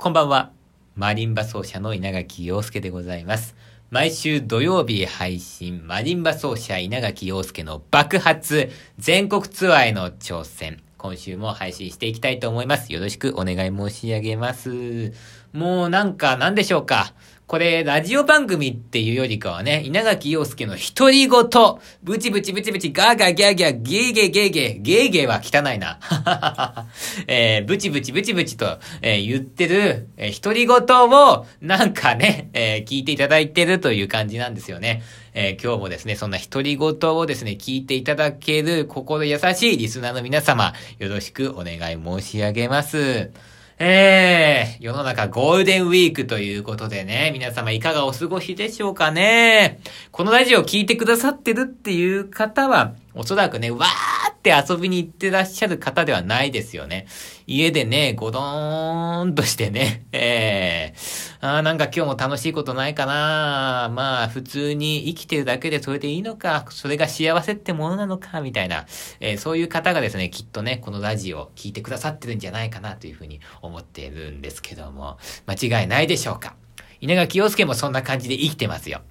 [0.00, 0.52] こんばんは。
[0.94, 3.56] マリンバ奏者の稲垣陽介でございます。
[3.90, 10.80] 毎週土曜日配信、マリンバ奏者稲垣陽介の爆発全国ツアーへの挑戦。
[10.98, 12.92] 今週も配信していきたいと思います。
[12.92, 15.12] よろしくお願い申し上げます。
[15.52, 17.12] もうなんか、何でしょうか。
[17.48, 21.44] これ、ラジオ番組っていうよりかはね、稲垣陽介の独り言、
[22.02, 25.98] ブチブチブチブチ、ガーガーギャーギャー、ゲーゲーゲーゲー、ゲーゲーは汚いな。
[27.26, 35.02] えー、ブチブチブチブチと、えー言ってる、えー独り言を、なんかね、えー聞いていただいてるという感じなんですよね。
[35.32, 43.30] えー今日もですね、そんな独り言をですね、聞いていただける心優しいリスナーの皆様、よろしくお願い申し上げます。
[43.80, 44.37] えー、
[44.88, 49.80] 世の中ゴールデンウィークということでね、皆様いかがお過ごしでしょうかね。
[50.12, 54.07] このラジオを聴いてくださってるっていう方は、おそらくね、わー
[54.38, 57.06] って遊びに行ってらっしゃる方ではないですよね。
[57.46, 63.90] 家でね、ごどーんとしてね、えー、あーなんか今日も楽しいことないかな。
[63.92, 68.86] まあ、普通に生きてるだけでそれでいいのか、それが幸せってものなのか、みたいな、
[69.20, 76.54] えーそういう方がですね、きっとね、このラジオを聞いてくださってるんじゃないかなというふうに思っているんですけども、間違いないでしょうか。
[77.00, 79.02] 稲垣陽介もそんな感じで生きてますよ。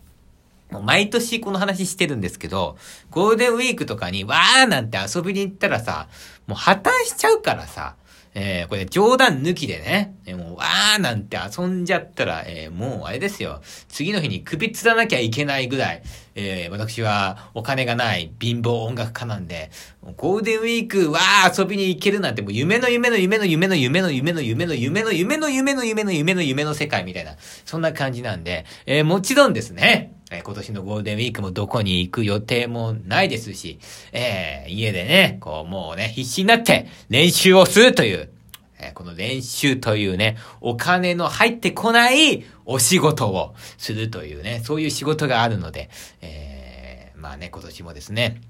[0.72, 2.78] もう毎年この話してるんですけど、
[3.10, 6.08] ゴールデンウィークとかにわーなんて遊びに行ったらさ、
[6.46, 7.96] もう破綻しちゃうからさ、
[8.40, 13.62] えー、これ冗談抜きでね、えーもうわーなんて遊んじゃったら、えーもうあれですよ。
[13.88, 16.04] 次の日に首つらなきゃいけないぐらい、
[16.36, 19.72] えー私はお金がない貧乏音楽家なんで、
[20.18, 33.80] ゴールデンウィークわー遊びに行けるなんてもう夢の夢の夢の夢の夢の夢の夢の夢の夢の夢の夢の夢の夢の世界みたいな、そんな感じなんで、えーもちろんですね、え今年のゴールデンウィークもどこに行く予定もないですし、
[34.12, 38.30] えー家でね、こうもうね、必死になって練習をするという、
[38.80, 45.90] えーこの練習というね、お金の入ってこないお仕事をするというね、そういう仕事があるので、
[46.22, 48.42] えーまあね、今年もですね、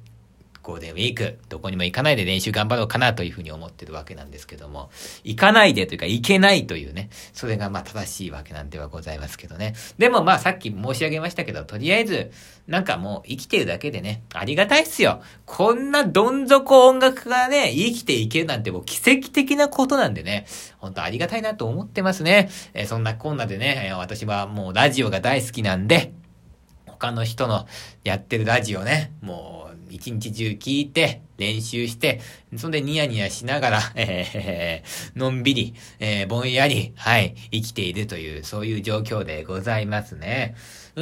[0.68, 4.90] ゴールデンウィーク、どこにも行かないで練習頑張ろうかなというふうに思ってるわけなんですけども、
[5.24, 9.76] 行かないでというか行けないというね、それがまあ正しいわけなんではございますけどね。
[9.98, 12.32] でもまあさっき申し上げましたけど、とりあえず、
[12.68, 15.22] なんかもう生きてるだけでね、ありがたいっすよ。
[15.46, 20.48] こんなどん底音楽がね、生きていけるなんてもう奇跡的なことなんでね、
[20.80, 22.50] 本当ありがたいなと思ってますね。
[22.74, 26.12] えーそんなこんなでね、私はもうラジオが大好きなんで、
[26.98, 27.68] 他の人の
[28.04, 29.37] やってるラジオね、もう
[29.90, 32.20] 一日中聞いて、練習して、
[32.58, 40.56] そんでニヤニヤしながら、えー のんびり、えーぼんやり、はい、生きているという、そういう状況でございますね。
[40.96, 41.02] う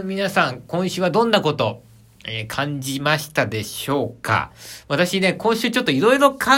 [0.00, 1.82] ーん、皆さん、今週はどんなこと、
[2.26, 4.52] えー感じましたでしょうか？
[4.88, 6.48] 私ね、今週ちょっといろいろ考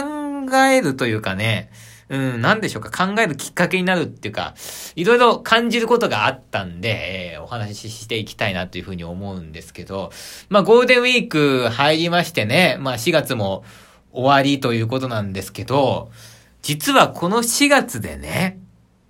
[0.57, 1.71] えるというかね、
[2.13, 4.55] うん、なんでしょうか考えるきっかけになるっていうか、
[4.97, 10.13] いろいろ感じることがあったんで、えーお話ししていきたいなというふうに思うんですけど、
[10.49, 13.65] まあゴールデンウィーク入りましてね、まあ4月も
[14.13, 16.11] 終わりということなんですけど、
[16.61, 18.59] 実はこの4月でね、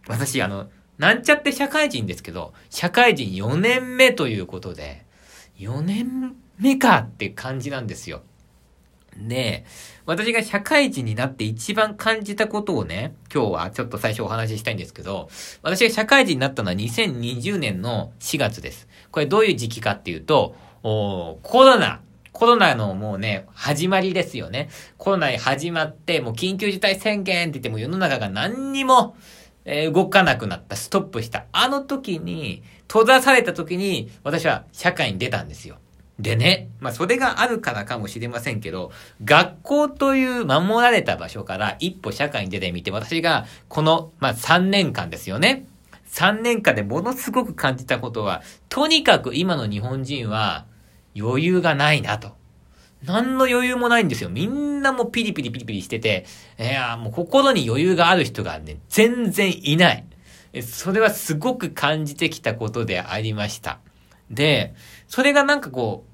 [0.08, 5.04] 私あの、なんちゃって社会人ですけど、社会人4年目ということで、
[5.58, 8.22] 4年目かって感じなんですよ。
[9.16, 9.64] で、
[10.06, 15.28] 私が社会人になって一番感じたことをね、今日はちょっと最初お話ししたいんですけど、
[15.62, 18.88] 私が社会人になったのは2020年の4月です。
[19.10, 22.00] これどういう時期かっていうと、おーコロナ。
[22.32, 24.70] コロナのもうね、始まりですよね。
[24.96, 29.16] コロナに始まって、もう緊急事態宣言って言っても世の中が何にも、
[29.64, 31.44] えー動かなくなった、ストップした。
[31.52, 35.76] あの時に、閉ざされた時に、私は社会に出たんですよ。
[36.22, 38.92] でね、まあそれがあるからかもしれませんけど、
[39.24, 45.66] 学校という守られた場所から一歩社会に出てみて、私がこの、まあ3年間ですよね。
[46.06, 50.66] 3年間でものすごく感じたことは、とにかく今の日本人は
[51.16, 52.36] 余裕がないなと。
[53.04, 54.30] 何の余裕もないんですよ。
[54.30, 56.24] みんなもピリピリピリピリしてて、
[56.60, 60.04] いや、もう心に余裕がある人がね、全然いない。
[60.62, 63.80] それはすごく感じてきたことでありました。
[64.30, 64.74] で、
[65.08, 66.11] それがなんかこう、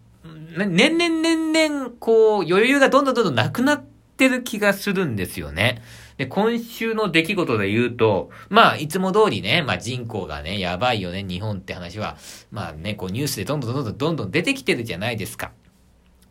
[0.67, 3.85] 年々年々、こう、余裕がどんどんどんどんなくなっ
[4.17, 5.83] てる気がするんですよね。
[6.19, 12.17] で、今週の出来事で言うと、まあ、いつも通りね、まあ人口がね、やばいよね、日本って話は、
[12.51, 15.53] まあね、こうニュースでどんどんどんどんどんどん出てきてるじゃないですか。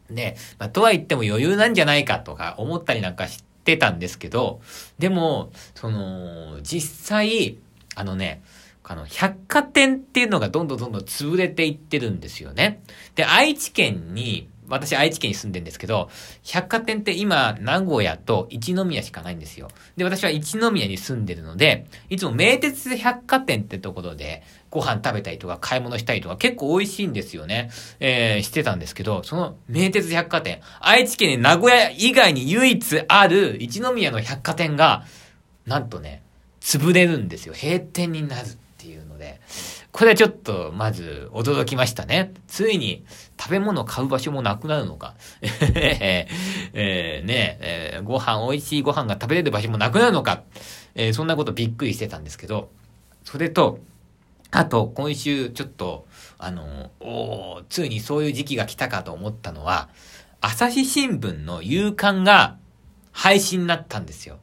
[0.09, 4.59] で、まあ、とは言っても余裕なんじゃないかとか思ったりなんかしてたんですけど、
[4.99, 7.57] でも、その、実際、
[7.95, 8.41] あのね、
[8.89, 12.81] あの、百貨店っていうのがどんどんどんどん潰れていってるんですよね。
[13.16, 16.10] で、愛知県に、私愛知県に住んでるんですけど、
[16.44, 19.68] 百貨店って今、名古屋と一宮しかないんですよ。
[19.98, 27.69] で、私は一宮に住んでるので、いつも名鉄百貨店ってところで、ご飯食べたりとか買い物したりとか結構美味しいんですよね。
[28.00, 35.04] えー、してたんですけど、その名鉄百貨店、愛知県に名古屋以外に唯一ある一宮の百貨店が、
[35.66, 36.24] なんとね、
[36.62, 37.54] 潰れるんですよ。
[37.54, 39.41] 閉店になるっていうので、
[39.91, 42.31] これはちょっと、まず、驚きましたね。
[42.47, 43.03] ついに、
[43.39, 45.15] 食べ物買う場所もなくなるのか。
[45.41, 50.44] えー、ねえー、ご飯、美味しいご飯が食べれる場所もなくなるのか。
[50.94, 52.69] えー、そんなことびっくりしてたんですけど、
[53.24, 53.79] それと、
[54.51, 56.06] あと、今週、ちょっと、
[56.38, 59.89] あの、おついにそういう時期が来たかと思ったのは、
[60.39, 62.57] 朝日新聞の夕刊が
[63.12, 64.38] 配信になったんですよ。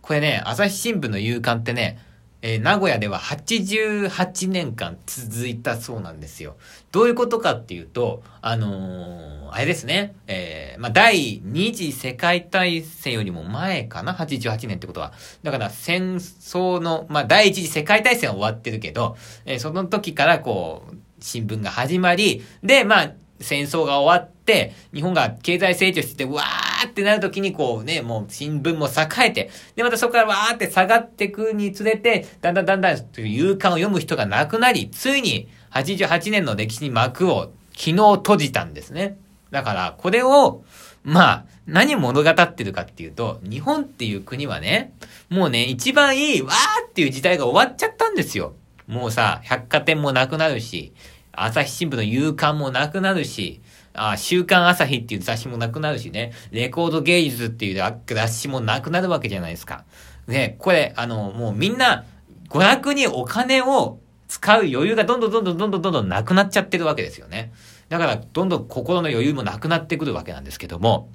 [0.00, 1.98] これね、朝日新聞の夕刊ってね、
[2.46, 6.56] えー、名古屋では88年間続いたそうなんですよ。
[6.92, 15.14] どういうことかっていうと、あのー、あれですね、えー、まあ、第二次世界大戦よりも前かな ?88 年ってことは。
[15.42, 19.16] だから戦争の、まあ、第一次世界大戦は終わってるけど、
[19.46, 39.18] え、その時からこう、新聞が始まり、で、まあ、戦争が終わって、日本が経済成長して、わーーってなるときにこうね、もう新聞も栄えて、で、またそこからわーって下がってくにつれて、だんだんだんだん勇敢を読む人がなくなり、ついに88年の歴史に幕を昨日閉じたんですね。
[39.50, 40.64] だから、これを、
[41.04, 44.92] まあ、何物語ってるかっていうと、日本っていう国はね、
[45.28, 48.54] もうね、一番いい、わーっていう時代が終わっちゃったんですよ。
[48.86, 50.92] もうさ、百貨店もなくなるし、
[51.32, 53.60] 朝日新聞の夕刊もなくなるし、
[53.94, 59.84] あ週刊朝日っていう雑誌もなくなるしね、レコード芸術っていう雑誌もなくなるわけじゃないですか。
[60.26, 62.04] ね、これ、あの、もうみんな、
[62.48, 67.52] 娯楽にお金を使う余裕がどんどんどんどんどんどんどんどんなくなっちゃってるわけですよね。
[67.88, 71.08] だから、どんどん心の余裕もなくなってくるわけなんですけども、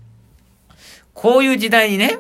[1.14, 2.20] こういう時代にね、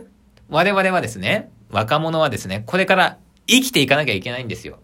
[0.49, 3.17] 我々はですね、若者はですね、これから
[3.47, 4.79] 生きていかなきゃいけないんですよ。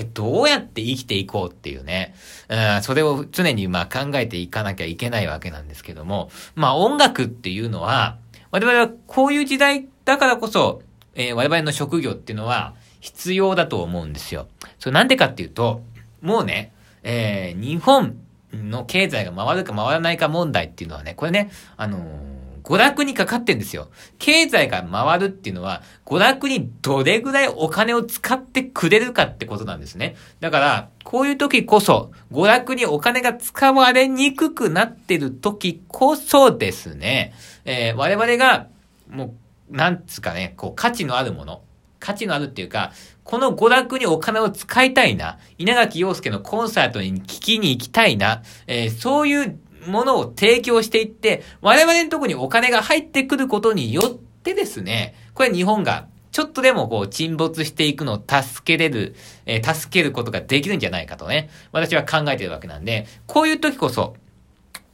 [0.00, 2.14] じゃどうやって生きていこうっていうね、
[2.48, 8.18] うん、それを常にまあ考えていかなきゃいけないわけなんですけども、まあ音楽っていうのは、
[8.50, 10.82] 我々はこういう時代だからこそ、
[11.14, 14.48] えー、我々の職業っていうのは必要だと思うんですよ。
[14.78, 15.82] それなんでかっていうと、
[16.22, 18.16] もうね、えー、日本
[18.52, 23.88] の経済が回るか回らないか問題っていうのはね、これね、あのー娯楽にかかってんですよ。
[24.18, 30.16] 経済が回るっていうのは、娯楽にどれぐらいお金を使ってくれるかってことなんですね。
[30.40, 37.32] だから、こういう時こそ、娯楽にお金が使われにくくなってる時こそですね、
[37.64, 38.68] えー、我々が、
[39.08, 39.34] も
[39.70, 41.62] う、なんつうかね、こう、価値のあるもの。
[42.00, 42.92] 価値のあるっていうか、
[43.24, 45.38] この娯楽にお金を使いたいな。
[45.58, 48.42] 稲垣陽介のコンサートに聞きに行きたいな。
[48.66, 59.14] えー、そういうものを提供していって、我々のとこにお金が入ってくることによってですね、これ日本がちょっとでもこう沈没していくのを助けれる、
[59.46, 64.14] えー、助けることができるんじゃないかとね、私は考えてるわけなんで、こういう時こそ、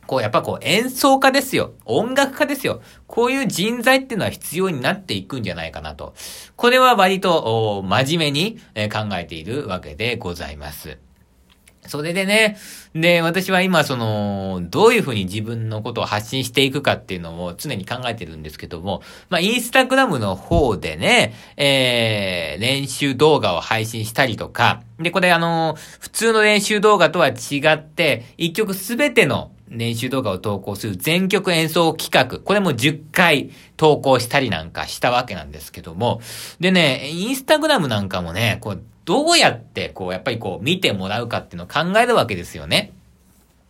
[0.06, 1.72] こうやっぱこう演奏家ですよ。
[1.84, 2.80] 音楽家ですよ。
[3.06, 6.14] こういう人材っていうのは必要になっていくんじゃないかなと。
[6.54, 10.98] これは割と真面目に考えているわけでございます。
[11.88, 12.56] それでね、
[12.94, 32.38] で、私は今、その、どういうふうに自分のことを発信していくかっていうのを常に考えてるんですけども、まあ、インスタグラムの方でね、えー、練習動画を配信したりとか、で、これあの、普通の練習動画とは違って、一曲すべての練習動画を投稿する全曲演奏企画。
[32.40, 36.20] これも10回投稿したりなんかしたわけなんですけども。
[36.60, 42.92] でね、インスタグラムなんかもね、こう、どうやって、こう、やっぱりこう、見てもらうかっていうのを考えるわけですよね。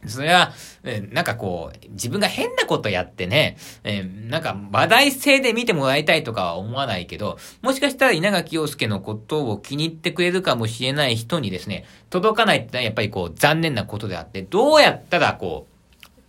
[0.06, 0.52] それは、
[0.84, 15.75] えなんかこう、自分が変なことやってね、え、なんか話題性で見てもらいたいとかは思わないけど、もしかしたら稲垣陽介のことを気に入ってくれるかもしれない人にですね、届かないってのはやっぱりこう、残念なことであって、どうやったらこう、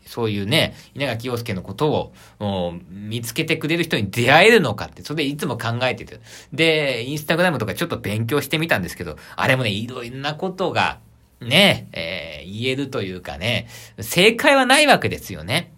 [0.08, 6.20] そういうね、稲垣陽介のことを見つけてくれる人に出会えるのかって、それでいつも考えてて。
[6.54, 11.00] で、インスタグラムとかちょっと勉強してみたんですけど、あれもね、いろんなことが、
[11.40, 13.68] ね、えー、言えるというかね、
[14.00, 15.72] 正解はないわけですよね。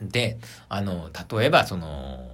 [0.00, 0.38] で、
[0.68, 2.30] あの、例えばその、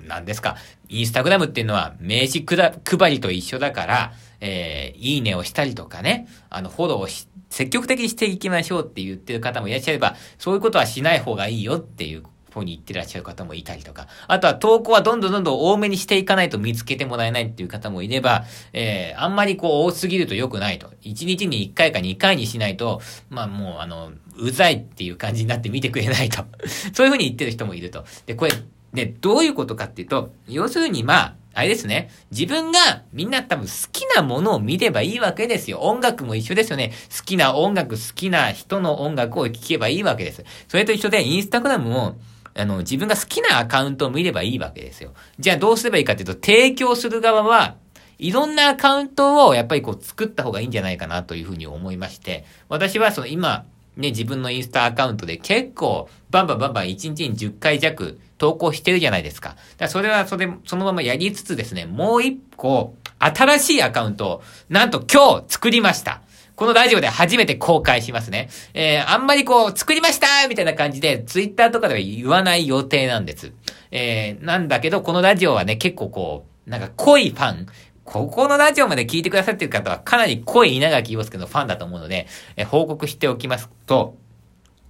[0.00, 0.56] 何ですか、
[0.88, 4.12] インスタグラムっていうのは名刺配りと一緒だから、
[4.44, 20.88] えー、いいねをしたりとかね、あの、フォローをし積極的にしていきましょうって言ってる方もいらっしゃれば、そういうことはしない方がいいよっていうふうに言ってらっしゃる方もいたりとか、あとは投稿はどんどんどんどん多めにしていかないと見つけてもらえないっていう方もいれば、えー、あんまりこう多すぎると良くないと。
[21.02, 26.44] 1日に1回か2回にしないと、まあもうあの、うざいっていう感じになって見てくれないと。
[26.92, 28.04] そういうふうに言ってる人もいると。
[28.26, 28.52] で、これ、
[28.92, 32.10] ね、どういうことかっていうと、要するにまあ、あれですね。
[32.30, 35.80] 自分がみんな多分好きなものを見ればいいわけですよ。
[35.80, 36.92] 音楽も一緒ですよね。
[37.16, 40.44] 好きな音楽、好きな人の音楽を聴けばいいわけです。
[40.68, 42.16] それと一緒で、インスタグラムも、
[42.54, 45.12] あの、自分が好きなアカウントを見ればいいわけですよ。
[45.38, 47.76] じゃあどうすればいいかっていうと、提供する側は、
[48.18, 53.64] いろんなアカウントをやっぱりこう作った方がいいんじゃないかなというふうに思いまして、私はその今、
[53.96, 59.50] ね、自分のインスタアカウントで結構バンバンバンバン1日に10回弱投稿してるじゃないですか。
[59.50, 66.22] だからそれはそれ、そのままやりつつですね、もう一個新しいアカウントをなんと今日作りました。
[66.54, 68.48] このラジオで初めて公開しますね。
[68.74, 73.52] えー、あんまりこう、作りましたみたいな感じで、ツイッターとかでは言わない予定なんです。
[73.90, 77.66] えー、なんだけど、このラジオはね、結構こう、なんか濃いファン、
[78.04, 84.16] ここのラジオまで聞いてくださってる方はかなり濃い稲垣陽介のファンだと思うので、え報告しておきますと、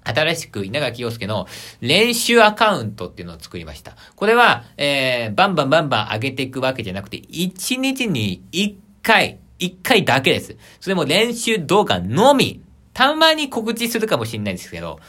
[0.04, 1.47] 新しく稲垣陽介の
[1.81, 3.97] 練習アカウントっていうのを作りました。
[4.16, 10.57] これは、えー、バンバンバンバン上げていくわけじゃなくて、1日に1回、1回だけです。
[10.81, 12.62] それも練習動画のみ。
[12.95, 15.00] たまに告知するかもしれないですけど、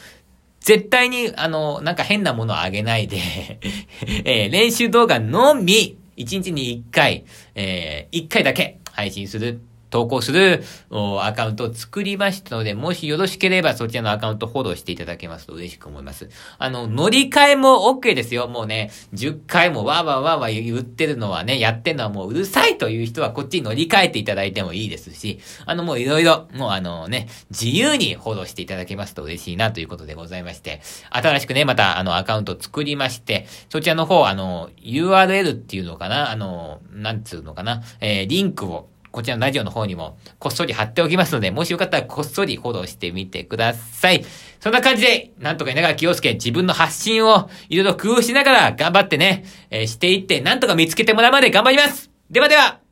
[0.62, 3.18] 絶対に、あの、なんか変なものをあげないで
[4.24, 9.62] えー、練習動画のみ1日に1回、えー、1回だけ配信する。
[9.94, 16.30] 投稿するアカウントを作りましたので、もしよろしければそちらのアカウントフォローしていただけますと嬉しく思います。
[16.58, 18.48] あの、乗り換えも OK ですよ。
[18.48, 30.82] もうね、10回もわーわーわーわー言ってるのはね、やってんのはもううるさいという人はこっちに乗り換えていただいてもいいですし、あの、もういろいろ、もうあのね、自由にフォローしていただけますと嬉しいなということでございまして、
[31.12, 44.26] 新しくね、またあのアカウント作りまして、そちらの方、あの、URL っていうのかな、あの、なんつうのかな、えー、リンクをこちらのラジオの方にもこっそり貼っておきますので、もしよかったらこっそりフォローしてみてください。
[44.60, 52.83] そんな感じで、なんとか稲川清介自分の発信をいろいろ工夫しながら頑張ってね、えー、していって、なんとか見つけてもらうまで頑張りますではでは